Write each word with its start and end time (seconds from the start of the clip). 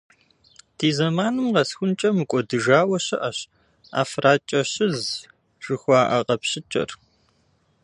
Ди 0.77 0.89
зэманым 0.97 1.47
къэсхункӏэ 1.55 2.09
мыкӏуэдыжауэ 2.17 2.97
щыӏэщ 3.05 3.39
«ӏэфракӏэщыз» 3.91 4.99
жыхуаӏэ 5.63 6.19
къэпщыкӏэр. 6.27 6.89